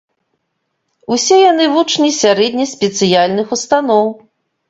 [1.15, 4.05] Усе яны вучні сярэдне-спецыяльных устаноў.